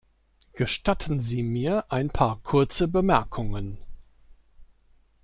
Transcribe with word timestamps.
Gestatten 0.53 1.19
Sie 1.19 1.43
mir 1.43 1.85
ein 1.91 2.09
paar 2.09 2.41
kurze 2.41 2.87
Bemerkungen. 2.87 3.77